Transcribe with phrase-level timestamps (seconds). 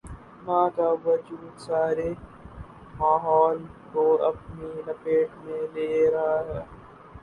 [0.45, 2.09] ماں کا وجودسارے
[2.99, 6.61] ماحول کو اپنی لپیٹ میں لے رہا ہے۔